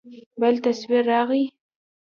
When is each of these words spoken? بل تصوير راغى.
بل 0.37 0.57
تصوير 0.61 1.05
راغى. 1.07 1.51